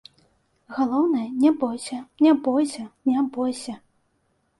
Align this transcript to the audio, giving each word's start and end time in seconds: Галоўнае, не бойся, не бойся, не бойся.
Галоўнае, 0.77 1.25
не 1.43 1.51
бойся, 1.63 1.97
не 2.27 2.33
бойся, 2.47 2.85
не 3.11 3.27
бойся. 3.37 3.77